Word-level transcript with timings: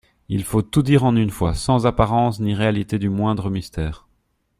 Il 0.29 0.43
faut 0.43 0.63
tout 0.63 0.81
dire 0.81 1.03
en 1.03 1.15
une 1.15 1.29
fois, 1.29 1.53
sans 1.53 1.85
apparence 1.85 2.39
ni 2.39 2.55
réalité 2.55 2.97
du 2.97 3.07
moindre 3.09 3.51
mystère. 3.51 4.07